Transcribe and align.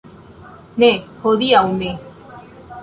Ne, 0.85 0.89
hodiaŭ 1.27 1.63
ne 1.77 1.95